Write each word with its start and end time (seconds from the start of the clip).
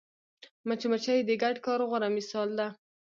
مچمچۍ 0.67 1.19
د 1.25 1.31
ګډ 1.41 1.55
کار 1.65 1.79
غوره 1.89 2.09
مثال 2.17 2.49
ده 2.59 2.67